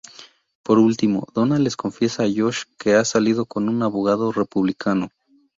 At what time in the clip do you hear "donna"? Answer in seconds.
1.35-1.59